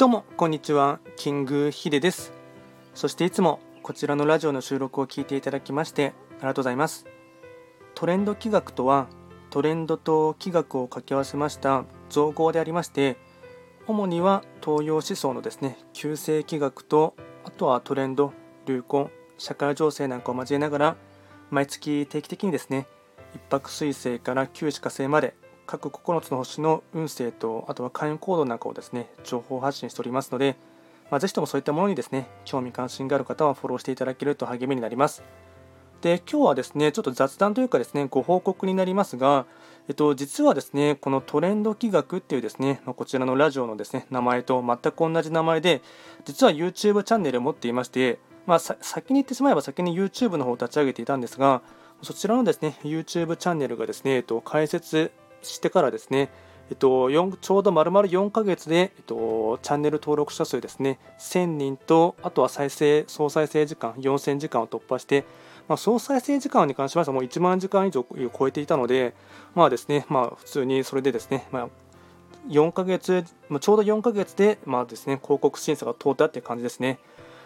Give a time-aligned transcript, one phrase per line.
[0.00, 0.98] どうもこんにちは。
[1.16, 2.32] キングヒデです。
[2.94, 7.04] そしていつもこちらのラジオの収録を聞いていただきましてありがとうございます。
[7.94, 9.08] トレンド企画とは
[9.50, 13.18] トレンドと企画を掛け合わせました造語でありまして
[13.86, 18.32] 主には東洋思想のですね旧世企画とあとはトレンド
[18.64, 20.96] 流行社会情勢なんかを交えながら
[21.50, 22.86] 毎月定期的にですね
[23.34, 25.34] 一泊水星から旧歯科星まで
[25.70, 30.56] 各9つの星の運勢とあとは開運行動なんかをですね情報発信しておりますので、
[31.10, 35.22] まあ、ぜひともそういったものにですね興味関心がある方はフォローしていただけると励みになります。
[36.02, 39.44] で今日はですねちょっと雑談というかですねご報告になりますが
[39.90, 45.82] えっと、実はですね、このトレンド企画っていうですね、ま、こちらのラジオのですね、名前と全く同じ名前で、
[46.24, 51.62] 実は YouTube チャンネルを持っていまして、まあ、先に言ってしまえば先に YouTube の方を立ち上げていたんですが、
[52.02, 55.10] そちらのですね、YouTube チャンネルがですね、えっと、開設
[55.42, 56.30] してからですね、
[56.70, 65.24] えっと、ちょうど丸々4ヶ月で、えっと、チャンネル登録者数ですね、1000人と、あとは再生、総再生時間、4000時間を突破して、
[65.68, 68.04] まあ、総再生時間に関しましてはもう1万時間以上
[68.36, 69.14] 超えていたので、
[69.54, 71.68] まあですね、まあ、普通にそれでですね、まあ、
[72.48, 76.98] 4ヶ月、まあ、ちょうど4ヶ月で、まあですね、広告審査が通ったって感じですね。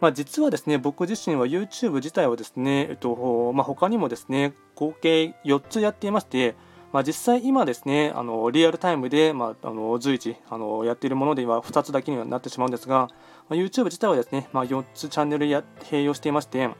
[0.00, 6.54] まあ、実はですね、僕自身は YouTube 自体はですね、えっとまあ、他にもですね、合計4つやっていまして、
[6.96, 13.10] まあ、実際今ですねあのリアルタイムで、まあ、あの随時あのやっているものでは2つだけにはなってしまうんですが、
[13.50, 16.70] まあ、YouTube 自体はですね、まあ、4つチャンネルや併用していまして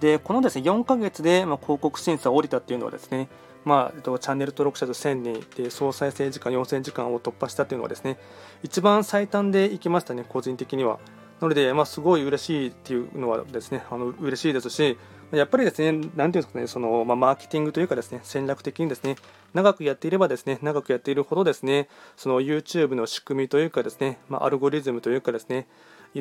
[0.00, 3.28] でこのですね4ヶ月で、まあ、広告審査を降りたっていうのはですね
[3.64, 8.18] まあ、チャンネル登録者数1000人で総再生時間4000時間を突破したというのはですね
[8.64, 10.98] 一番最短でいきましたね、個人的には。
[11.40, 14.96] なので、まあ、すごい嬉しいっていうのはですねあの嬉しいですし、
[15.32, 19.16] やっぱりですね、なんていうんですかね、そのまあ、マーケティングというかですね、戦略的にですね、
[19.54, 25.66] 長くやっていればですね、長くやっているほどですね、その YouTube の仕組みというかですね、まあ、アルゴリズムというかですね、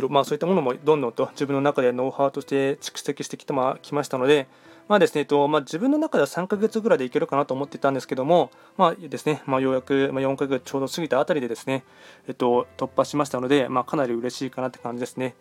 [0.09, 4.47] まあ、そういったものもどんどんと自分の中でノウハウとして蓄積してきてきましたので、
[4.87, 11.83] まあですね、えっとまあ、自分の中では3ヶ月ぐらいでいけるかなと思っていたんですけども、まあですねまあ、ようやく4ヶ月ちょうど過ぎたあたりでですね、
[12.27, 15.35] えっと、突破しましたので、まあ、かなり嬉しいかなって感じですね。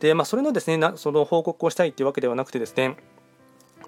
[0.00, 2.96] で、まあ、それのですねなその報告をしたいっていうわけではなくてですね、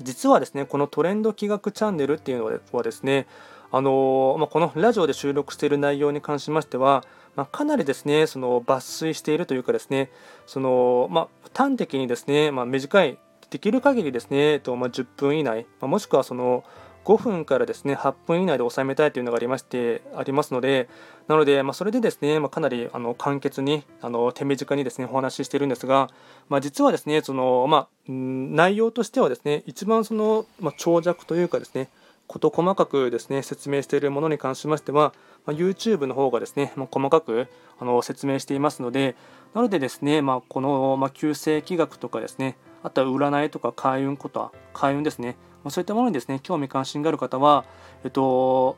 [0.03, 3.26] 実はですね、このトレンド企画チャンネルっていうのはですね、
[3.70, 7.04] あのまあ、このラジオで収録している内容に関しましては、
[7.36, 10.10] まあ、かなりですねその抜粋しているというかですね
[10.47, 13.19] その、まあ、端的にですね、まあ、短い
[13.50, 16.64] できる限りですね、えっとま、10分以内、ま、もしくはその
[17.04, 20.88] 5分からですね8分以内で収めたいというのがありましてありますので
[21.26, 26.10] なので、まあ、それでですね、まあ、かなりあの簡潔にあの手短にですねお話ししているんですが、
[26.48, 31.88] まあ、実はですねその、まあ、内容としてはですね一番その、まあ、長尺というかですね
[32.26, 35.14] 事細かくですね説明しているものに関しましては、
[35.47, 37.48] まあ、YouTube の方がですね、まあ、細かく
[37.81, 39.16] あの説明していますので
[39.54, 45.37] なのでですね、まあ、この、まあ、旧世紀学とかですねあとは占いとか開運ことは開運ですね、
[45.68, 47.64] ま、そういったものにですね興味関心がある方は、
[48.04, 48.76] えっと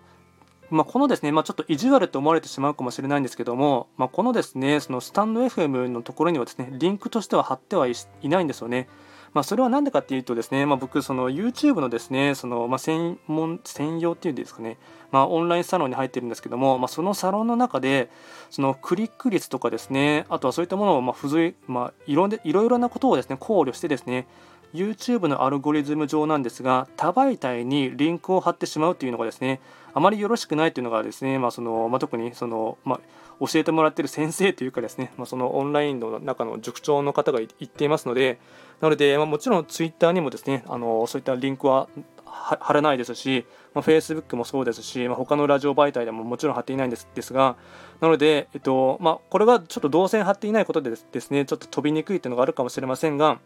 [0.70, 8.88] まあ、このですね、まあ、ちょっと意地悪と思われてしまうかもしれないんですけども、まあ、このですねそのスタンド FM のところにはですねリンクとしては貼ってはいないんですよね。
[9.32, 14.76] まあ、それは何でかっていうとですね、まあ、僕、その YouTube のですね、そのまあ専門専用っていうんですかね、
[15.12, 18.10] まあ、オンラインサロンに入ってるんですけども、まあ、そのサロンの中で、
[18.50, 24.26] そのクリック率とかですね、あとはそういったものをまあ付随、まあ、いろいろなことをですね考慮してですね、
[24.74, 29.60] YouTube のアルゴリズム上なんですが、多媒体にリンクを貼ってしまうというのがですね、
[29.92, 33.00] あまりよろしくないというのがですね、まあそのまあ、特にその、まあ、
[33.46, 38.38] 教えてもらっている先生というかですね、まあ、そのオンラインの中の塾長の方が言っていますので、
[38.80, 41.88] なので、まあ、もちろん Twitter にもですね、あのそういったリンクは
[42.24, 47.56] 貼らないですし、まあ、Facebook もそうですし、まあ、他のラジオ媒体でももちろん貼っていないんですですが、
[48.00, 53.38] なので、えっとまあ、これがちょっと動線貼っていないことでですね、ちょっと飛びにくいというのがあるかもしれませんが、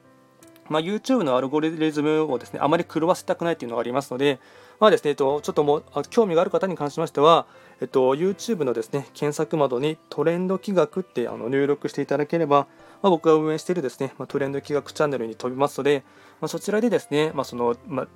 [0.69, 4.39] まあ、YouTube のアルゴリズムをですねあまり狂わせたくないというのがありますので、
[4.81, 7.47] まあですねえっと、ちょっともう興味がある方に関しましては、
[7.81, 12.67] えっと、YouTube のですね検索窓にトレンド企画ってあの入力していただければ、
[13.03, 16.05] まあ、僕が運営しているですね、まあ、トレンド企画チャンネルに飛びますので、
[16.41, 18.09] まあ、そちらでですね、まあそのまあ、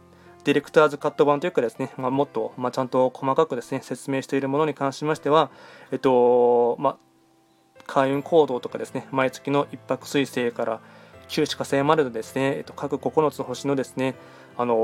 [0.44, 5.50] ディレクターズカット版というかですね、まあ、もっと、まあ、ちゃんと細かくですね説明しているものに関しましては、
[5.92, 6.96] えっとまあ、
[7.86, 10.80] 開運行動とかですね毎月の一泊水星から
[11.28, 14.14] 九死火星までのですね、えっと、各9つの星のですね、
[14.56, 14.74] あの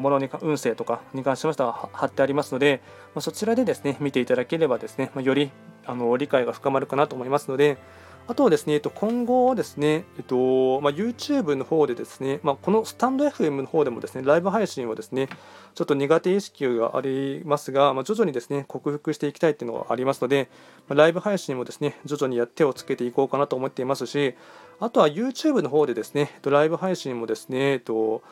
[0.00, 2.80] ものに運勢とかに関しましては貼ってありますので、
[3.14, 5.50] まあ、そちらでですね見ていただければですね、まあ、より
[5.84, 7.76] あの理解が深まるかなと思いますので、
[8.26, 15.28] あとはですね、えっと、今後ですね、えっとまあ、YouTube の方でですね、まあ、このスタンド FM の方でもですね、ライブ配信をですね、
[15.74, 20.48] ちょっと苦手意識がありますが、まあ、徐々にですね、克服していきたいっていうのがありますので、
[20.88, 24.34] まライブ配信もですね、徐々にや手をつけていこうかなと思っていますし、
[24.78, 28.22] あとは YouTube の方でですね、ライブ配信もですね、えっと、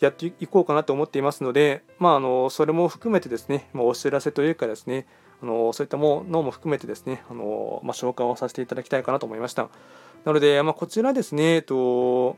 [0.00, 5.06] やっていこうかなと思っていますので、まあ、あのそれも含めてですね、ま、お知らせというかですね、
[5.42, 9.68] あのそういったものも含めてですね、あのまあ、紹介をさせていただきたいかなと思いました。
[10.24, 12.36] なので、まあ、こちらですね、えっと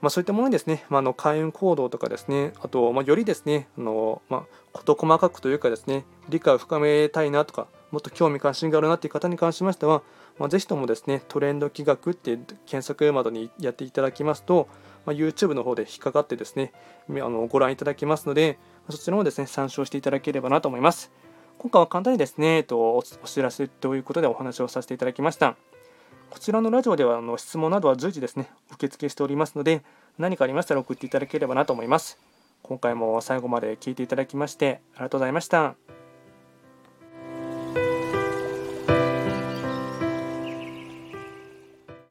[0.00, 10.02] まあ、そういったものにですね、まあ、の開運行動とかですね、あと、まあ、よりですね、あのまあ、事細かくというかですね、理解を深めたいなとか、もっと興味関心があるなという方に関しましては、
[10.38, 14.68] まあ、ぜひともですね、トレンド企画って検索窓にやっていただきますと、
[15.06, 16.72] まあ、YouTube の方で引っかかってですね、
[17.08, 18.58] あのご覧いただけますので、
[18.90, 21.10] そちらもですね、参照していただければなと思います。
[21.66, 25.56] 今回は簡単にですね、えっと、お知らせということでお話をさせていただきました。
[26.30, 29.82] こちらのラジオではあの質問などは随時ですね、受付しておりますので、
[30.16, 32.20] 何かありましたら送っていただければなと思います。
[32.62, 35.74] 今回も最後まで聞いていただきましてありがとうございました。